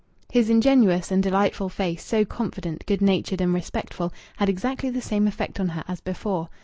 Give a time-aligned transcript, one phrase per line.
[0.31, 5.27] His ingenuous and delightful face, so confident, good natured, and respectful, had exactly the same
[5.27, 6.49] effect on her as before.